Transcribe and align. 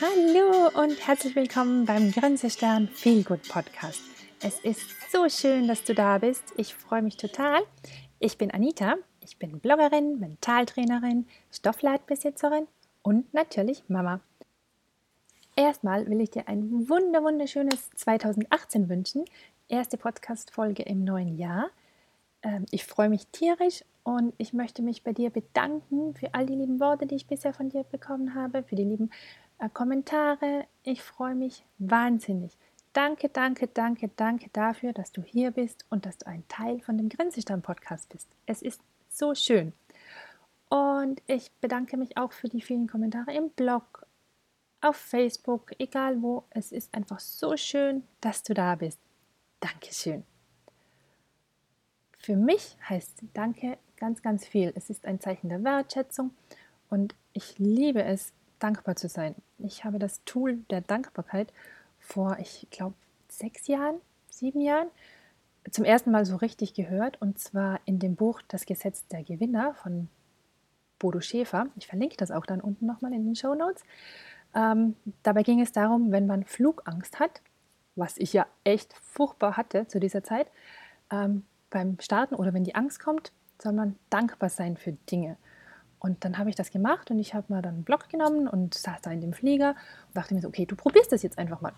Hallo 0.00 0.70
und 0.82 1.06
herzlich 1.06 1.36
willkommen 1.36 1.84
beim 1.84 2.10
Grenzestern 2.10 2.88
Feelgood 2.88 3.48
Podcast. 3.48 4.02
Es 4.42 4.58
ist 4.58 4.82
so 5.12 5.28
schön, 5.28 5.68
dass 5.68 5.84
du 5.84 5.94
da 5.94 6.18
bist. 6.18 6.42
Ich 6.56 6.74
freue 6.74 7.00
mich 7.00 7.16
total. 7.16 7.62
Ich 8.18 8.36
bin 8.36 8.50
Anita. 8.50 8.96
Ich 9.20 9.38
bin 9.38 9.60
Bloggerin, 9.60 10.18
Mentaltrainerin, 10.18 11.28
Stoffleitbesitzerin 11.52 12.66
und 13.02 13.32
natürlich 13.32 13.84
Mama. 13.86 14.18
Erstmal 15.54 16.08
will 16.08 16.20
ich 16.20 16.30
dir 16.30 16.48
ein 16.48 16.88
wunder 16.88 17.22
wunderschönes 17.22 17.90
2018 17.94 18.88
wünschen. 18.88 19.24
Erste 19.68 19.96
Podcast-Folge 19.96 20.82
im 20.82 21.04
neuen 21.04 21.38
Jahr. 21.38 21.70
Ähm, 22.42 22.66
ich 22.72 22.84
freue 22.84 23.08
mich 23.08 23.28
tierisch 23.28 23.84
und 24.02 24.34
ich 24.38 24.52
möchte 24.52 24.82
mich 24.82 25.04
bei 25.04 25.12
dir 25.12 25.30
bedanken 25.30 26.14
für 26.14 26.34
all 26.34 26.46
die 26.46 26.56
lieben 26.56 26.80
Worte, 26.80 27.06
die 27.06 27.14
ich 27.14 27.28
bisher 27.28 27.54
von 27.54 27.70
dir 27.70 27.84
bekommen 27.84 28.34
habe, 28.34 28.64
für 28.64 28.74
die 28.74 28.84
lieben 28.84 29.10
Kommentare. 29.72 30.66
Ich 30.82 31.02
freue 31.02 31.34
mich 31.34 31.64
wahnsinnig. 31.78 32.56
Danke, 32.92 33.28
danke, 33.28 33.66
danke, 33.66 34.08
danke 34.14 34.50
dafür, 34.52 34.92
dass 34.92 35.10
du 35.10 35.22
hier 35.22 35.50
bist 35.50 35.84
und 35.90 36.06
dass 36.06 36.18
du 36.18 36.26
ein 36.26 36.44
Teil 36.48 36.80
von 36.80 36.96
dem 36.96 37.08
Grenzestamm-Podcast 37.08 38.08
bist. 38.10 38.28
Es 38.46 38.62
ist 38.62 38.80
so 39.08 39.34
schön. 39.34 39.72
Und 40.68 41.22
ich 41.26 41.50
bedanke 41.60 41.96
mich 41.96 42.16
auch 42.16 42.32
für 42.32 42.48
die 42.48 42.60
vielen 42.60 42.86
Kommentare 42.86 43.34
im 43.34 43.50
Blog, 43.50 44.06
auf 44.80 44.96
Facebook, 44.96 45.72
egal 45.78 46.20
wo. 46.22 46.44
Es 46.50 46.70
ist 46.70 46.94
einfach 46.94 47.18
so 47.18 47.56
schön, 47.56 48.04
dass 48.20 48.42
du 48.42 48.54
da 48.54 48.74
bist. 48.74 49.00
Dankeschön. 49.60 50.24
Für 52.18 52.36
mich 52.36 52.76
heißt 52.88 53.22
Danke 53.32 53.78
ganz, 53.96 54.22
ganz 54.22 54.46
viel. 54.46 54.72
Es 54.76 54.90
ist 54.90 55.06
ein 55.06 55.20
Zeichen 55.20 55.48
der 55.48 55.64
Wertschätzung 55.64 56.32
und 56.90 57.14
ich 57.32 57.58
liebe 57.58 58.02
es, 58.02 58.32
dankbar 58.58 58.96
zu 58.96 59.08
sein. 59.08 59.34
Ich 59.64 59.84
habe 59.84 59.98
das 59.98 60.22
Tool 60.24 60.58
der 60.70 60.82
Dankbarkeit 60.82 61.52
vor, 61.98 62.36
ich 62.38 62.66
glaube, 62.70 62.94
sechs 63.28 63.66
Jahren, 63.66 63.96
sieben 64.28 64.60
Jahren 64.60 64.88
zum 65.70 65.84
ersten 65.84 66.10
Mal 66.10 66.26
so 66.26 66.36
richtig 66.36 66.74
gehört 66.74 67.20
und 67.22 67.38
zwar 67.38 67.80
in 67.86 67.98
dem 67.98 68.14
Buch 68.16 68.42
Das 68.48 68.66
Gesetz 68.66 69.06
der 69.08 69.24
Gewinner 69.24 69.74
von 69.74 70.08
Bodo 70.98 71.20
Schäfer. 71.20 71.68
Ich 71.76 71.86
verlinke 71.86 72.16
das 72.16 72.30
auch 72.30 72.44
dann 72.44 72.60
unten 72.60 72.86
nochmal 72.86 73.12
in 73.14 73.24
den 73.24 73.34
Show 73.34 73.54
Notes. 73.54 73.82
Ähm, 74.54 74.96
dabei 75.22 75.42
ging 75.42 75.60
es 75.60 75.72
darum, 75.72 76.12
wenn 76.12 76.26
man 76.26 76.44
Flugangst 76.44 77.18
hat, 77.18 77.40
was 77.96 78.18
ich 78.18 78.32
ja 78.32 78.46
echt 78.62 78.92
furchtbar 78.94 79.56
hatte 79.56 79.88
zu 79.88 79.98
dieser 79.98 80.22
Zeit, 80.22 80.48
ähm, 81.10 81.44
beim 81.70 81.98
Starten 82.00 82.34
oder 82.34 82.52
wenn 82.52 82.64
die 82.64 82.74
Angst 82.74 83.00
kommt, 83.00 83.32
soll 83.60 83.72
man 83.72 83.96
dankbar 84.10 84.50
sein 84.50 84.76
für 84.76 84.92
Dinge. 85.10 85.36
Und 86.04 86.22
dann 86.22 86.36
habe 86.36 86.50
ich 86.50 86.54
das 86.54 86.70
gemacht 86.70 87.10
und 87.10 87.18
ich 87.18 87.32
habe 87.32 87.46
mal 87.48 87.62
dann 87.62 87.76
einen 87.76 87.82
Block 87.82 88.10
genommen 88.10 88.46
und 88.46 88.74
saß 88.74 89.00
da 89.00 89.10
in 89.10 89.22
dem 89.22 89.32
Flieger 89.32 89.70
und 90.08 90.16
dachte 90.18 90.34
mir 90.34 90.42
so, 90.42 90.48
okay, 90.48 90.66
du 90.66 90.76
probierst 90.76 91.10
das 91.10 91.22
jetzt 91.22 91.38
einfach 91.38 91.62
mal. 91.62 91.72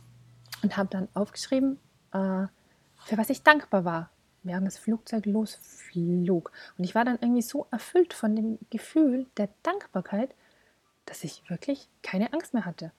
Und 0.65 0.77
habe 0.77 0.89
dann 0.91 1.07
aufgeschrieben, 1.15 1.79
äh, 2.13 2.49
für 3.05 3.19
was 3.19 3.31
ich 3.31 3.45
dankbar 3.45 3.85
war, 3.85 4.11
während 4.43 4.67
das 4.67 4.79
Flugzeug 4.79 5.27
losflog. 5.27 6.51
Und 6.77 6.83
ich 6.83 6.97
war 6.97 7.05
dann 7.05 7.19
irgendwie 7.21 7.41
so 7.41 7.69
erfüllt 7.71 8.15
von 8.15 8.35
dem 8.35 8.59
Gefühl 8.69 9.27
der 9.37 9.49
Dankbarkeit, 9.63 10.35
dass 11.05 11.23
ich 11.23 11.49
wirklich 11.49 11.89
keine 12.03 12.33
Angst 12.33 12.53
mehr 12.53 12.65
hatte. 12.65 12.91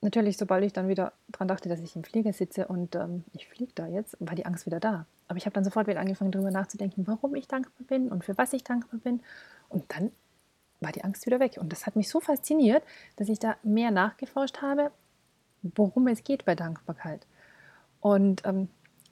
Natürlich, 0.00 0.38
sobald 0.38 0.64
ich 0.64 0.72
dann 0.72 0.88
wieder 0.88 1.12
daran 1.28 1.48
dachte, 1.48 1.68
dass 1.68 1.80
ich 1.80 1.94
im 1.94 2.04
Flieger 2.04 2.32
sitze 2.32 2.68
und 2.68 2.94
ähm, 2.94 3.24
ich 3.34 3.48
fliege 3.48 3.72
da 3.74 3.86
jetzt, 3.86 4.16
war 4.18 4.34
die 4.34 4.46
Angst 4.46 4.64
wieder 4.64 4.80
da. 4.80 5.04
Aber 5.26 5.36
ich 5.36 5.44
habe 5.44 5.52
dann 5.52 5.64
sofort 5.64 5.88
wieder 5.88 6.00
angefangen, 6.00 6.32
darüber 6.32 6.50
nachzudenken, 6.50 7.06
warum 7.06 7.34
ich 7.34 7.48
dankbar 7.48 7.86
bin 7.86 8.08
und 8.08 8.24
für 8.24 8.38
was 8.38 8.54
ich 8.54 8.64
dankbar 8.64 8.98
bin. 9.00 9.20
Und 9.68 9.84
dann 9.88 10.10
war 10.80 10.92
die 10.92 11.04
Angst 11.04 11.26
wieder 11.26 11.40
weg. 11.40 11.58
Und 11.58 11.72
das 11.72 11.86
hat 11.86 11.96
mich 11.96 12.08
so 12.08 12.20
fasziniert, 12.20 12.82
dass 13.16 13.28
ich 13.28 13.38
da 13.38 13.56
mehr 13.62 13.90
nachgeforscht 13.90 14.62
habe, 14.62 14.90
worum 15.62 16.06
es 16.08 16.24
geht 16.24 16.44
bei 16.44 16.54
Dankbarkeit. 16.54 17.26
Und 18.00 18.42
ähm, 18.44 18.68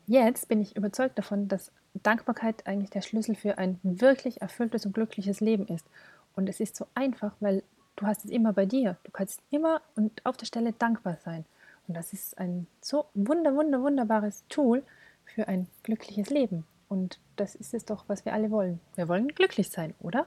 jetzt 0.06 0.48
bin 0.48 0.60
ich 0.60 0.76
überzeugt 0.76 1.18
davon, 1.18 1.48
dass 1.48 1.72
Dankbarkeit 1.94 2.66
eigentlich 2.66 2.90
der 2.90 3.02
Schlüssel 3.02 3.34
für 3.34 3.58
ein 3.58 3.80
wirklich 3.82 4.42
erfülltes 4.42 4.86
und 4.86 4.94
glückliches 4.94 5.40
Leben 5.40 5.66
ist. 5.66 5.86
Und 6.34 6.48
es 6.48 6.60
ist 6.60 6.76
so 6.76 6.86
einfach, 6.94 7.32
weil 7.40 7.62
du 7.96 8.06
hast 8.06 8.24
es 8.24 8.30
immer 8.30 8.52
bei 8.52 8.66
dir. 8.66 8.96
Du 9.04 9.10
kannst 9.10 9.40
immer 9.50 9.80
und 9.96 10.24
auf 10.24 10.36
der 10.36 10.46
Stelle 10.46 10.72
dankbar 10.72 11.16
sein. 11.24 11.44
Und 11.88 11.96
das 11.96 12.12
ist 12.12 12.36
ein 12.38 12.66
so 12.80 13.06
wunder, 13.14 13.54
wunder, 13.54 13.80
wunderbares 13.80 14.44
Tool 14.48 14.82
für 15.24 15.48
ein 15.48 15.66
glückliches 15.82 16.30
Leben. 16.30 16.66
Und 16.88 17.18
das 17.36 17.54
ist 17.54 17.74
es 17.74 17.84
doch, 17.84 18.04
was 18.08 18.24
wir 18.24 18.32
alle 18.32 18.50
wollen. 18.50 18.80
Wir 18.94 19.08
wollen 19.08 19.28
glücklich 19.28 19.70
sein, 19.70 19.94
oder? 20.00 20.26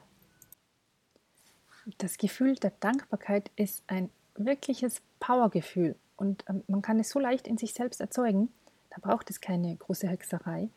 Das 1.98 2.18
Gefühl 2.18 2.56
der 2.56 2.72
Dankbarkeit 2.80 3.52
ist 3.56 3.84
ein 3.88 4.10
wirkliches 4.36 5.02
Powergefühl 5.20 5.96
und 6.18 6.44
ähm, 6.48 6.64
man 6.68 6.82
kann 6.82 7.00
es 7.00 7.10
so 7.10 7.20
leicht 7.20 7.48
in 7.48 7.58
sich 7.58 7.74
selbst 7.74 8.00
erzeugen. 8.02 8.50
Da 8.90 8.98
braucht 9.02 9.30
es 9.30 9.42
keine 9.42 9.76
große 9.76 10.08
Hexerei. 10.08 10.70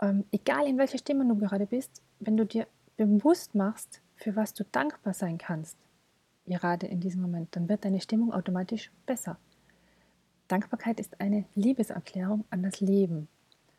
Ähm, 0.00 0.24
egal 0.32 0.66
in 0.66 0.78
welcher 0.78 0.98
Stimmung 0.98 1.28
du 1.28 1.36
gerade 1.36 1.66
bist, 1.66 2.02
wenn 2.20 2.36
du 2.36 2.44
dir 2.44 2.66
bewusst 2.96 3.54
machst, 3.54 4.00
für 4.16 4.36
was 4.36 4.52
du 4.54 4.64
dankbar 4.64 5.14
sein 5.14 5.38
kannst, 5.38 5.76
gerade 6.46 6.86
in 6.86 7.00
diesem 7.00 7.22
Moment, 7.22 7.54
dann 7.56 7.68
wird 7.68 7.84
deine 7.84 8.00
Stimmung 8.00 8.32
automatisch 8.32 8.90
besser. 9.06 9.38
Dankbarkeit 10.48 11.00
ist 11.00 11.20
eine 11.20 11.44
Liebeserklärung 11.54 12.44
an 12.50 12.62
das 12.62 12.80
Leben 12.80 13.28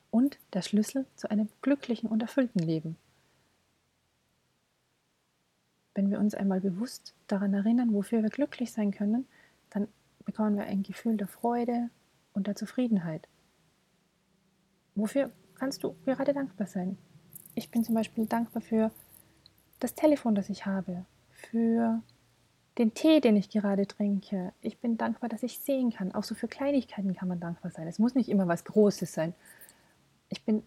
und 0.09 0.40
der 0.53 0.61
Schlüssel 0.61 1.06
zu 1.16 1.29
einem 1.29 1.50
glücklichen 1.61 2.09
und 2.09 2.22
erfüllten 2.22 2.59
Leben 2.59 2.97
wenn 5.94 6.09
wir 6.09 6.19
uns 6.19 6.35
einmal 6.35 6.62
bewusst 6.62 7.13
daran 7.28 7.53
erinnern, 7.53 7.94
wofür 7.94 8.24
wir 8.24 8.29
glücklich 8.29 8.72
sein 8.72 8.91
können, 8.91 9.28
dann 9.69 9.88
bekommen 10.25 10.56
wir 10.56 10.66
ein 10.66 10.84
Gefühl 10.84 11.18
der 11.18 11.28
Freude 11.28 11.90
und 12.34 12.47
der 12.47 12.56
Zufriedenheit. 12.56 13.28
Wofür 14.96 15.31
kannst 15.56 15.84
du 15.84 15.96
gerade 16.06 16.34
dankbar 16.34 16.68
sein? 16.68 16.97
Ich 17.56 17.69
bin 17.69 17.84
zum 17.84 17.96
Beispiel 17.96 18.25
dankbar 18.25 18.62
für 18.62 18.91
das 19.79 19.96
Telefon, 19.96 20.35
das 20.35 20.50
ich 20.50 20.66
habe, 20.66 21.06
für 21.29 22.02
den 22.78 22.94
Tee, 22.94 23.19
den 23.19 23.35
ich 23.35 23.50
gerade 23.50 23.85
trinke. 23.85 24.53
Ich 24.62 24.79
bin 24.79 24.97
dankbar, 24.97 25.29
dass 25.29 25.44
ich 25.44 25.59
sehen 25.59 25.91
kann. 25.91 26.13
Auch 26.13 26.23
so 26.23 26.35
für 26.35 26.47
Kleinigkeiten 26.47 27.13
kann 27.13 27.28
man 27.28 27.40
dankbar 27.40 27.72
sein. 27.72 27.88
Es 27.88 28.00
muss 28.00 28.16
nicht 28.16 28.29
immer 28.29 28.47
was 28.47 28.63
Großes 28.63 29.13
sein. 29.13 29.34
Ich 30.29 30.44
bin 30.46 30.63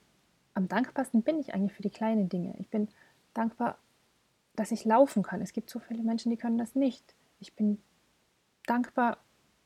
am 0.53 0.69
dankbarsten 0.69 1.23
bin 1.23 1.41
ich 1.41 1.55
eigentlich 1.55 1.73
für 1.73 1.83
die 1.83 1.91
kleinen 1.91 2.29
Dinge. 2.29 2.55
Ich 2.59 2.69
bin 2.69 2.89
dankbar 3.33 3.79
dass 4.57 4.73
ich 4.73 4.85
laufen 4.85 5.23
kann. 5.23 5.41
Es 5.41 5.53
gibt 5.53 5.71
so 5.71 5.79
viele 5.79 6.03
Menschen, 6.03 6.31
die 6.31 6.37
können 6.37 6.59
das 6.59 6.75
nicht. 6.75 7.15
Ich 7.41 7.55
bin 7.55 7.79
dankbar, 8.67 9.19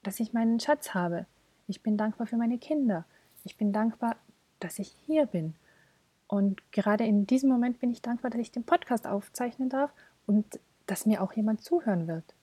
dass 0.03 0.21
ich 0.21 0.33
meinen 0.33 0.61
Schatz 0.61 0.95
habe. 0.95 1.27
Ich 1.67 1.83
bin 1.83 1.97
dankbar 1.97 2.27
für 2.27 2.37
meine 2.37 2.59
Kinder. 2.59 3.05
Ich 3.45 3.57
bin 3.57 3.73
dankbar, 3.73 4.17
dass 4.61 4.79
ich 4.79 4.95
hier 5.07 5.27
bin. 5.27 5.55
Und 6.27 6.73
gerade 6.73 7.05
in 7.05 7.27
diesem 7.27 7.49
Moment 7.49 7.81
bin 7.81 7.91
ich 7.91 8.03
dankbar, 8.03 8.31
dass 8.31 8.41
ich 8.41 8.53
den 8.53 8.65
Podcast 8.65 9.07
aufzeichnen 9.07 9.69
darf 9.69 9.93
und 10.27 10.61
dass 10.87 11.07
mir 11.07 11.23
auch 11.23 11.33
jemand 11.33 11.63
zuhören 11.63 12.07
wird. 12.07 12.35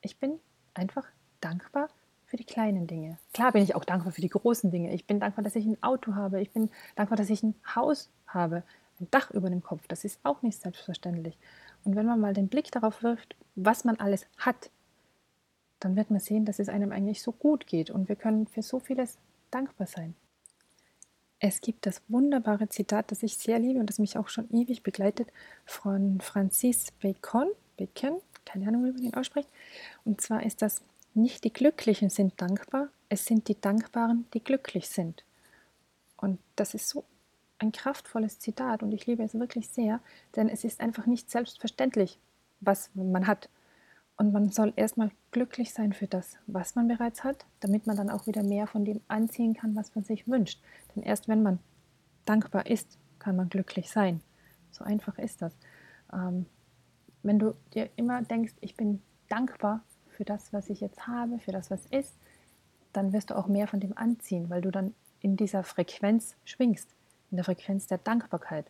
Ich 0.00 0.18
bin 0.18 0.38
einfach 0.74 1.06
dankbar 1.40 1.88
für 2.26 2.36
die 2.36 2.44
kleinen 2.44 2.86
Dinge. 2.86 3.18
Klar 3.32 3.52
bin 3.52 3.62
ich 3.62 3.74
auch 3.74 3.84
dankbar 3.84 4.12
für 4.12 4.20
die 4.20 4.28
großen 4.28 4.70
Dinge. 4.70 4.92
Ich 4.92 5.06
bin 5.06 5.20
dankbar, 5.20 5.44
dass 5.44 5.56
ich 5.56 5.66
ein 5.66 5.82
Auto 5.82 6.14
habe. 6.14 6.40
Ich 6.40 6.50
bin 6.50 6.70
dankbar, 6.96 7.16
dass 7.16 7.30
ich 7.30 7.42
ein 7.42 7.54
Haus 7.74 8.10
habe, 8.26 8.62
ein 9.00 9.08
Dach 9.10 9.30
über 9.30 9.50
dem 9.50 9.62
Kopf. 9.62 9.86
Das 9.88 10.04
ist 10.04 10.20
auch 10.24 10.42
nicht 10.42 10.60
selbstverständlich. 10.60 11.38
Und 11.84 11.96
wenn 11.96 12.06
man 12.06 12.20
mal 12.20 12.34
den 12.34 12.48
Blick 12.48 12.70
darauf 12.70 13.02
wirft, 13.02 13.36
was 13.54 13.84
man 13.84 13.96
alles 13.96 14.26
hat, 14.38 14.70
dann 15.80 15.96
wird 15.96 16.10
man 16.10 16.20
sehen, 16.20 16.44
dass 16.44 16.58
es 16.58 16.68
einem 16.68 16.92
eigentlich 16.92 17.22
so 17.22 17.32
gut 17.32 17.66
geht 17.66 17.90
und 17.90 18.08
wir 18.08 18.16
können 18.16 18.46
für 18.46 18.62
so 18.62 18.80
vieles 18.80 19.18
dankbar 19.50 19.86
sein. 19.86 20.14
Es 21.40 21.60
gibt 21.60 21.84
das 21.84 22.00
wunderbare 22.08 22.68
Zitat, 22.70 23.10
das 23.10 23.22
ich 23.22 23.36
sehr 23.36 23.58
liebe 23.58 23.78
und 23.78 23.86
das 23.86 23.98
mich 23.98 24.16
auch 24.16 24.28
schon 24.28 24.48
ewig 24.50 24.82
begleitet, 24.82 25.28
von 25.66 26.20
Francis 26.20 26.90
Bacon, 27.02 27.48
Bacon, 27.76 28.20
keine 28.46 28.68
Ahnung, 28.68 28.84
wie 28.86 28.92
man 28.92 29.02
ihn 29.02 29.14
ausspricht. 29.14 29.50
Und 30.04 30.22
zwar 30.22 30.42
ist 30.42 30.62
das, 30.62 30.82
nicht 31.12 31.44
die 31.44 31.52
Glücklichen 31.52 32.08
sind 32.08 32.40
dankbar, 32.40 32.88
es 33.08 33.26
sind 33.26 33.48
die 33.48 33.60
Dankbaren, 33.60 34.26
die 34.32 34.42
glücklich 34.42 34.88
sind. 34.88 35.24
Und 36.16 36.40
das 36.56 36.74
ist 36.74 36.88
so 36.88 37.04
ein 37.64 37.72
kraftvolles 37.72 38.38
Zitat 38.38 38.82
und 38.82 38.92
ich 38.92 39.06
liebe 39.06 39.22
es 39.22 39.34
wirklich 39.34 39.68
sehr, 39.68 40.00
denn 40.36 40.48
es 40.48 40.64
ist 40.64 40.80
einfach 40.80 41.06
nicht 41.06 41.30
selbstverständlich, 41.30 42.18
was 42.60 42.90
man 42.94 43.26
hat. 43.26 43.48
Und 44.16 44.32
man 44.32 44.50
soll 44.50 44.72
erstmal 44.76 45.10
glücklich 45.32 45.72
sein 45.72 45.92
für 45.92 46.06
das, 46.06 46.36
was 46.46 46.76
man 46.76 46.86
bereits 46.86 47.24
hat, 47.24 47.46
damit 47.60 47.86
man 47.86 47.96
dann 47.96 48.10
auch 48.10 48.28
wieder 48.28 48.44
mehr 48.44 48.68
von 48.68 48.84
dem 48.84 49.00
anziehen 49.08 49.54
kann, 49.54 49.74
was 49.74 49.94
man 49.94 50.04
sich 50.04 50.28
wünscht. 50.28 50.62
Denn 50.94 51.02
erst 51.02 51.26
wenn 51.26 51.42
man 51.42 51.58
dankbar 52.24 52.66
ist, 52.66 52.98
kann 53.18 53.34
man 53.34 53.48
glücklich 53.48 53.90
sein. 53.90 54.20
So 54.70 54.84
einfach 54.84 55.18
ist 55.18 55.42
das. 55.42 55.56
Ähm, 56.12 56.46
wenn 57.22 57.40
du 57.40 57.54
dir 57.72 57.90
immer 57.96 58.22
denkst, 58.22 58.54
ich 58.60 58.76
bin 58.76 59.02
dankbar 59.28 59.82
für 60.08 60.24
das, 60.24 60.52
was 60.52 60.70
ich 60.70 60.80
jetzt 60.80 61.08
habe, 61.08 61.40
für 61.40 61.50
das, 61.50 61.70
was 61.70 61.86
ist, 61.86 62.14
dann 62.92 63.12
wirst 63.12 63.30
du 63.30 63.36
auch 63.36 63.48
mehr 63.48 63.66
von 63.66 63.80
dem 63.80 63.96
anziehen, 63.96 64.48
weil 64.48 64.60
du 64.60 64.70
dann 64.70 64.94
in 65.20 65.36
dieser 65.36 65.64
Frequenz 65.64 66.36
schwingst 66.44 66.94
in 67.30 67.36
der 67.36 67.44
Frequenz 67.44 67.86
der 67.86 67.98
Dankbarkeit. 67.98 68.66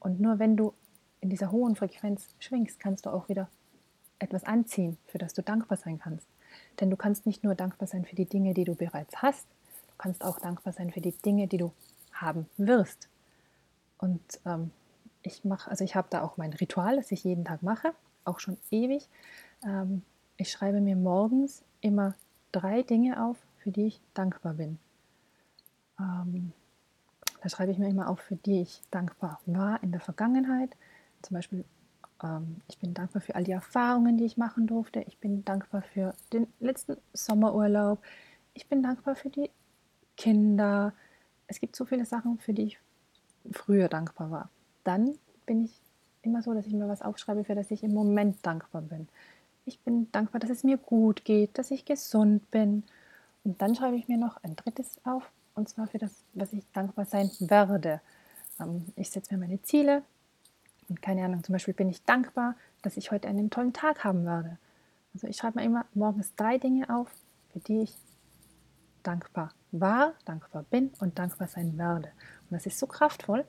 Und 0.00 0.20
nur 0.20 0.38
wenn 0.38 0.56
du 0.56 0.74
in 1.20 1.30
dieser 1.30 1.50
hohen 1.50 1.76
Frequenz 1.76 2.28
schwingst, 2.38 2.78
kannst 2.78 3.06
du 3.06 3.10
auch 3.10 3.28
wieder 3.28 3.48
etwas 4.18 4.44
anziehen, 4.44 4.98
für 5.06 5.18
das 5.18 5.32
du 5.34 5.42
dankbar 5.42 5.78
sein 5.78 5.98
kannst. 5.98 6.26
Denn 6.80 6.90
du 6.90 6.96
kannst 6.96 7.26
nicht 7.26 7.42
nur 7.42 7.54
dankbar 7.54 7.88
sein 7.88 8.04
für 8.04 8.14
die 8.14 8.26
Dinge, 8.26 8.54
die 8.54 8.64
du 8.64 8.74
bereits 8.74 9.22
hast, 9.22 9.46
du 9.88 9.94
kannst 9.98 10.24
auch 10.24 10.38
dankbar 10.38 10.72
sein 10.72 10.90
für 10.90 11.00
die 11.00 11.12
Dinge, 11.12 11.46
die 11.46 11.58
du 11.58 11.72
haben 12.12 12.46
wirst. 12.56 13.08
Und 13.98 14.22
ähm, 14.44 14.70
ich 15.22 15.44
mache, 15.44 15.70
also 15.70 15.84
ich 15.84 15.94
habe 15.94 16.08
da 16.10 16.22
auch 16.22 16.36
mein 16.36 16.52
Ritual, 16.52 16.96
das 16.96 17.10
ich 17.10 17.24
jeden 17.24 17.44
Tag 17.44 17.62
mache, 17.62 17.92
auch 18.24 18.40
schon 18.40 18.58
ewig. 18.70 19.08
Ähm, 19.64 20.02
ich 20.36 20.50
schreibe 20.50 20.80
mir 20.80 20.96
morgens 20.96 21.62
immer 21.80 22.14
drei 22.52 22.82
Dinge 22.82 23.24
auf, 23.24 23.36
für 23.58 23.70
die 23.70 23.86
ich 23.86 24.00
dankbar 24.12 24.54
bin. 24.54 24.78
Ähm, 25.98 26.52
da 27.44 27.50
schreibe 27.50 27.72
ich 27.72 27.78
mir 27.78 27.90
immer 27.90 28.08
auf, 28.08 28.20
für 28.20 28.36
die 28.36 28.62
ich 28.62 28.80
dankbar 28.90 29.38
war 29.44 29.82
in 29.82 29.92
der 29.92 30.00
Vergangenheit. 30.00 30.74
Zum 31.20 31.34
Beispiel, 31.34 31.66
ähm, 32.22 32.62
ich 32.68 32.78
bin 32.78 32.94
dankbar 32.94 33.20
für 33.20 33.34
all 33.34 33.44
die 33.44 33.52
Erfahrungen, 33.52 34.16
die 34.16 34.24
ich 34.24 34.38
machen 34.38 34.66
durfte. 34.66 35.00
Ich 35.00 35.18
bin 35.18 35.44
dankbar 35.44 35.82
für 35.82 36.14
den 36.32 36.46
letzten 36.58 36.96
Sommerurlaub. 37.12 38.02
Ich 38.54 38.66
bin 38.66 38.82
dankbar 38.82 39.14
für 39.14 39.28
die 39.28 39.50
Kinder. 40.16 40.94
Es 41.46 41.60
gibt 41.60 41.76
so 41.76 41.84
viele 41.84 42.06
Sachen, 42.06 42.38
für 42.38 42.54
die 42.54 42.62
ich 42.62 42.78
früher 43.52 43.88
dankbar 43.88 44.30
war. 44.30 44.48
Dann 44.82 45.18
bin 45.44 45.66
ich 45.66 45.78
immer 46.22 46.40
so, 46.40 46.54
dass 46.54 46.66
ich 46.66 46.72
mir 46.72 46.88
was 46.88 47.02
aufschreibe, 47.02 47.44
für 47.44 47.54
das 47.54 47.70
ich 47.70 47.82
im 47.82 47.92
Moment 47.92 48.38
dankbar 48.40 48.80
bin. 48.80 49.06
Ich 49.66 49.80
bin 49.80 50.10
dankbar, 50.12 50.40
dass 50.40 50.48
es 50.48 50.64
mir 50.64 50.78
gut 50.78 51.26
geht, 51.26 51.58
dass 51.58 51.70
ich 51.70 51.84
gesund 51.84 52.50
bin. 52.50 52.84
Und 53.44 53.60
dann 53.60 53.74
schreibe 53.74 53.96
ich 53.96 54.08
mir 54.08 54.16
noch 54.16 54.42
ein 54.42 54.56
drittes 54.56 54.96
auf, 55.04 55.30
und 55.54 55.68
zwar 55.68 55.86
für 55.86 55.98
das, 55.98 56.12
was 56.34 56.52
ich 56.52 56.64
dankbar 56.72 57.04
sein 57.04 57.30
werde. 57.40 58.00
Ähm, 58.60 58.86
ich 58.96 59.10
setze 59.10 59.34
mir 59.34 59.40
meine 59.40 59.62
Ziele 59.62 60.02
und 60.88 61.00
keine 61.02 61.24
Ahnung, 61.24 61.42
zum 61.42 61.52
Beispiel 61.52 61.74
bin 61.74 61.88
ich 61.88 62.02
dankbar, 62.04 62.56
dass 62.82 62.96
ich 62.96 63.10
heute 63.10 63.28
einen 63.28 63.50
tollen 63.50 63.72
Tag 63.72 64.04
haben 64.04 64.24
werde. 64.24 64.58
Also 65.14 65.26
ich 65.28 65.36
schreibe 65.36 65.58
mir 65.58 65.64
immer 65.64 65.86
morgens 65.94 66.34
drei 66.34 66.58
Dinge 66.58 66.90
auf, 66.90 67.08
für 67.52 67.60
die 67.60 67.82
ich 67.82 67.94
dankbar 69.02 69.52
war, 69.70 70.14
dankbar 70.24 70.64
bin 70.70 70.90
und 70.98 71.18
dankbar 71.18 71.48
sein 71.48 71.78
werde. 71.78 72.08
Und 72.42 72.52
das 72.52 72.66
ist 72.66 72.78
so 72.78 72.86
kraftvoll. 72.86 73.44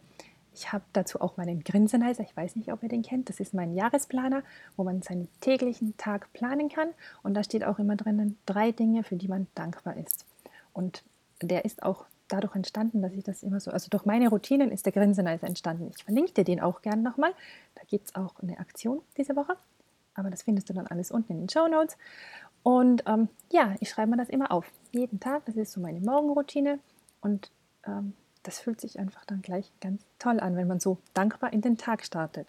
Ich 0.54 0.72
habe 0.72 0.86
dazu 0.94 1.20
auch 1.20 1.36
meinen 1.36 1.64
Grinsenizer, 1.64 2.24
ich 2.24 2.36
weiß 2.36 2.56
nicht, 2.56 2.72
ob 2.72 2.82
ihr 2.82 2.88
den 2.88 3.02
kennt, 3.02 3.28
das 3.28 3.42
ist 3.42 3.54
mein 3.54 3.74
Jahresplaner, 3.74 4.42
wo 4.78 4.84
man 4.84 5.02
seinen 5.02 5.28
täglichen 5.42 5.98
Tag 5.98 6.32
planen 6.32 6.70
kann. 6.70 6.90
Und 7.24 7.34
da 7.34 7.44
steht 7.44 7.66
auch 7.66 7.78
immer 7.78 7.98
drinnen 7.98 8.38
drei 8.46 8.72
Dinge, 8.72 9.04
für 9.04 9.18
die 9.18 9.28
man 9.28 9.48
dankbar 9.56 9.98
ist. 9.98 10.26
Und 10.72 11.04
der 11.42 11.66
ist 11.66 11.84
auch 11.84 12.06
dadurch 12.28 12.56
entstanden, 12.56 13.02
dass 13.02 13.14
ich 13.14 13.24
das 13.24 13.44
immer 13.44 13.60
so, 13.60 13.72
also 13.72 13.88
durch 13.90 14.06
meine 14.06 14.30
Routinen 14.30 14.72
ist 14.72 14.86
der 14.86 14.94
Grinsenizer 14.94 15.48
entstanden. 15.48 15.92
Ich 15.96 16.04
verlinke 16.04 16.34
dir 16.34 16.44
den 16.44 16.60
auch 16.60 16.82
gerne 16.82 17.02
nochmal. 17.02 17.34
Da 17.76 17.82
gibt 17.88 18.08
es 18.08 18.16
auch 18.16 18.40
eine 18.42 18.60
Aktion 18.60 19.02
diese 19.18 19.36
Woche. 19.36 19.56
Aber 20.16 20.30
das 20.30 20.44
findest 20.44 20.70
du 20.70 20.74
dann 20.74 20.88
alles 20.88 21.12
unten 21.12 21.34
in 21.34 21.40
den 21.42 21.50
Show 21.50 21.68
Notes. 21.68 21.98
Und 22.64 23.04
ähm, 23.06 23.30
ja, 23.52 23.76
ich 23.80 23.90
schreibe 23.90 24.12
mir 24.12 24.18
das 24.18 24.30
immer 24.30 24.52
auf. 24.52 24.72
Jeden 24.92 25.20
Tag. 25.20 25.46
Das 25.46 25.56
ist 25.56 25.74
so 25.74 25.82
meine 25.82 26.00
Morgenroutine. 26.00 26.80
Und 27.22 27.52
ähm, 27.86 28.14
das 28.44 28.60
fühlt 28.60 28.80
sich 28.80 29.00
einfach 29.00 29.26
dann 29.26 29.42
gleich 29.42 29.72
ganz 29.82 30.04
toll 30.20 30.40
an, 30.40 30.56
wenn 30.56 30.68
man 30.68 30.80
so 30.80 30.98
dankbar 31.14 31.52
in 31.52 31.62
den 31.62 31.78
Tag 31.78 32.04
startet. 32.04 32.48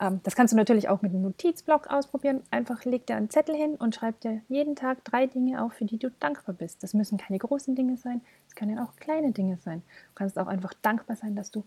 Ähm, 0.00 0.20
das 0.22 0.34
kannst 0.34 0.52
du 0.52 0.56
natürlich 0.56 0.88
auch 0.88 1.02
mit 1.02 1.12
einem 1.12 1.22
Notizblock 1.22 1.88
ausprobieren. 1.88 2.42
Einfach 2.50 2.84
leg 2.84 3.06
dir 3.06 3.16
einen 3.16 3.30
Zettel 3.30 3.54
hin 3.54 3.74
und 3.74 3.94
schreib 3.94 4.20
dir 4.20 4.40
jeden 4.48 4.74
Tag 4.74 5.04
drei 5.04 5.26
Dinge 5.26 5.62
auf, 5.62 5.74
für 5.74 5.84
die 5.84 5.98
du 5.98 6.10
dankbar 6.10 6.54
bist. 6.54 6.82
Das 6.82 6.94
müssen 6.94 7.18
keine 7.18 7.38
großen 7.38 7.74
Dinge 7.74 7.96
sein, 7.96 8.22
es 8.48 8.54
können 8.54 8.78
auch 8.78 8.96
kleine 8.96 9.32
Dinge 9.32 9.58
sein. 9.58 9.82
Du 10.08 10.14
kannst 10.14 10.38
auch 10.38 10.46
einfach 10.46 10.74
dankbar 10.74 11.16
sein, 11.16 11.36
dass 11.36 11.50
du 11.50 11.64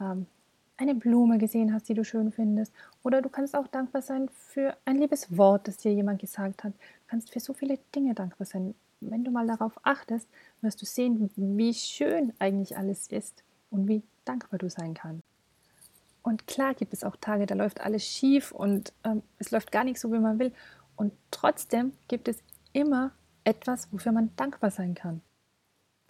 ähm, 0.00 0.26
eine 0.76 0.94
Blume 0.94 1.38
gesehen 1.38 1.72
hast, 1.72 1.88
die 1.88 1.94
du 1.94 2.04
schön 2.04 2.32
findest. 2.32 2.72
Oder 3.02 3.22
du 3.22 3.28
kannst 3.28 3.56
auch 3.56 3.68
dankbar 3.68 4.02
sein 4.02 4.28
für 4.28 4.76
ein 4.84 4.98
liebes 4.98 5.36
Wort, 5.36 5.68
das 5.68 5.78
dir 5.78 5.92
jemand 5.92 6.20
gesagt 6.20 6.64
hat. 6.64 6.72
Du 6.72 7.08
kannst 7.08 7.30
für 7.30 7.40
so 7.40 7.54
viele 7.54 7.78
Dinge 7.94 8.14
dankbar 8.14 8.46
sein. 8.46 8.74
Wenn 9.00 9.24
du 9.24 9.30
mal 9.30 9.46
darauf 9.46 9.78
achtest, 9.82 10.28
wirst 10.60 10.80
du 10.82 10.86
sehen, 10.86 11.30
wie 11.36 11.74
schön 11.74 12.32
eigentlich 12.38 12.76
alles 12.76 13.08
ist 13.08 13.42
und 13.70 13.88
wie 13.88 14.02
dankbar 14.24 14.58
du 14.58 14.70
sein 14.70 14.94
kannst. 14.94 15.21
Und 16.22 16.46
klar 16.46 16.74
gibt 16.74 16.92
es 16.92 17.04
auch 17.04 17.16
Tage, 17.16 17.46
da 17.46 17.54
läuft 17.54 17.80
alles 17.80 18.04
schief 18.04 18.52
und 18.52 18.92
ähm, 19.04 19.22
es 19.38 19.50
läuft 19.50 19.72
gar 19.72 19.84
nicht 19.84 19.98
so, 19.98 20.12
wie 20.12 20.18
man 20.18 20.38
will. 20.38 20.52
Und 20.96 21.12
trotzdem 21.30 21.92
gibt 22.08 22.28
es 22.28 22.38
immer 22.72 23.10
etwas, 23.44 23.88
wofür 23.92 24.12
man 24.12 24.30
dankbar 24.36 24.70
sein 24.70 24.94
kann. 24.94 25.20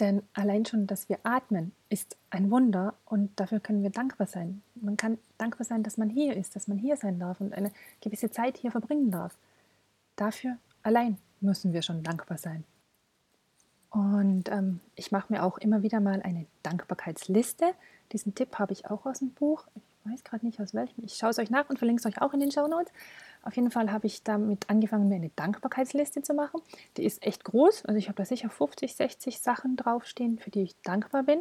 Denn 0.00 0.22
allein 0.32 0.66
schon, 0.66 0.86
dass 0.86 1.08
wir 1.08 1.18
atmen, 1.22 1.72
ist 1.88 2.16
ein 2.30 2.50
Wunder 2.50 2.94
und 3.04 3.38
dafür 3.38 3.60
können 3.60 3.82
wir 3.82 3.90
dankbar 3.90 4.26
sein. 4.26 4.62
Man 4.74 4.96
kann 4.96 5.18
dankbar 5.38 5.64
sein, 5.64 5.82
dass 5.82 5.96
man 5.96 6.10
hier 6.10 6.36
ist, 6.36 6.56
dass 6.56 6.66
man 6.66 6.78
hier 6.78 6.96
sein 6.96 7.18
darf 7.18 7.40
und 7.40 7.52
eine 7.52 7.70
gewisse 8.00 8.30
Zeit 8.30 8.56
hier 8.56 8.70
verbringen 8.70 9.10
darf. 9.10 9.36
Dafür 10.16 10.56
allein 10.82 11.18
müssen 11.40 11.72
wir 11.72 11.82
schon 11.82 12.02
dankbar 12.02 12.38
sein. 12.38 12.64
Und 13.90 14.48
ähm, 14.48 14.80
ich 14.96 15.12
mache 15.12 15.32
mir 15.32 15.42
auch 15.44 15.58
immer 15.58 15.82
wieder 15.82 16.00
mal 16.00 16.22
eine 16.22 16.46
Dankbarkeitsliste. 16.62 17.74
Diesen 18.12 18.34
Tipp 18.34 18.58
habe 18.58 18.72
ich 18.72 18.90
auch 18.90 19.04
aus 19.04 19.18
dem 19.18 19.30
Buch. 19.30 19.66
Ich 19.74 19.82
weiß 20.04 20.25
gerade 20.25 20.44
nicht 20.44 20.60
aus 20.60 20.75
welchem. 20.75 21.04
Ich 21.04 21.14
schaue 21.14 21.31
es 21.31 21.38
euch 21.38 21.50
nach 21.50 21.69
und 21.69 21.78
verlinke 21.78 22.00
es 22.00 22.06
euch 22.06 22.20
auch 22.20 22.34
in 22.34 22.40
den 22.40 22.50
Show 22.50 22.66
Notes. 22.66 22.93
Auf 23.43 23.56
jeden 23.56 23.70
Fall 23.70 23.90
habe 23.93 24.06
ich 24.06 24.22
damit 24.22 24.69
angefangen, 24.70 25.08
mir 25.08 25.16
eine 25.16 25.31
Dankbarkeitsliste 25.31 26.22
zu 26.22 26.34
machen. 26.34 26.60
Die 26.96 27.04
ist 27.04 27.22
echt 27.25 27.44
groß. 27.44 27.87
Also 27.87 27.99
ich 27.99 28.08
habe 28.08 28.16
da 28.16 28.25
sicher 28.25 28.50
50, 28.50 28.94
60 28.94 29.40
Sachen 29.40 29.76
draufstehen, 29.76 30.38
für 30.38 30.50
die 30.50 30.62
ich 30.62 30.81
dankbar 30.82 31.25
bin. 31.25 31.40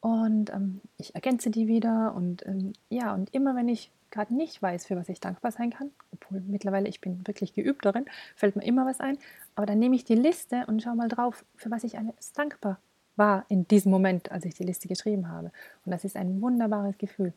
Und 0.00 0.50
ähm, 0.50 0.80
ich 0.96 1.14
ergänze 1.14 1.50
die 1.50 1.68
wieder. 1.68 2.14
Und 2.14 2.46
ähm, 2.46 2.72
ja, 2.88 3.14
und 3.14 3.34
immer 3.34 3.54
wenn 3.54 3.68
ich 3.68 3.90
gerade 4.10 4.34
nicht 4.34 4.60
weiß, 4.60 4.86
für 4.86 4.96
was 4.96 5.08
ich 5.08 5.20
dankbar 5.20 5.52
sein 5.52 5.70
kann, 5.70 5.90
obwohl 6.12 6.40
mittlerweile 6.40 6.88
ich 6.88 7.00
bin 7.00 7.26
wirklich 7.26 7.52
geübt 7.52 7.84
darin, 7.84 8.06
fällt 8.34 8.56
mir 8.56 8.64
immer 8.64 8.86
was 8.86 9.00
ein. 9.00 9.18
Aber 9.54 9.66
dann 9.66 9.78
nehme 9.78 9.94
ich 9.94 10.04
die 10.04 10.14
Liste 10.14 10.64
und 10.66 10.82
schaue 10.82 10.96
mal 10.96 11.08
drauf, 11.08 11.44
für 11.56 11.70
was 11.70 11.84
ich 11.84 11.98
alles 11.98 12.32
dankbar 12.32 12.78
war 13.16 13.44
in 13.48 13.68
diesem 13.68 13.90
Moment, 13.90 14.32
als 14.32 14.44
ich 14.44 14.54
die 14.54 14.64
Liste 14.64 14.88
geschrieben 14.88 15.28
habe. 15.28 15.52
Und 15.84 15.92
das 15.92 16.04
ist 16.04 16.16
ein 16.16 16.40
wunderbares 16.40 16.96
Gefühl. 16.98 17.32